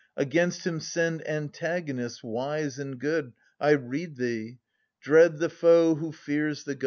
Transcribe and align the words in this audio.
Against 0.17 0.65
him 0.65 0.79
send 0.79 1.27
antagonists 1.27 2.23
wise 2.23 2.79
and 2.79 2.97
good, 2.97 3.33
I 3.59 3.73
rede 3.73 4.15
thee. 4.15 4.57
Dread 4.99 5.37
the 5.37 5.47
foe 5.47 5.93
who 5.93 6.11
fears 6.11 6.63
the 6.63 6.73
Gods. 6.73 6.79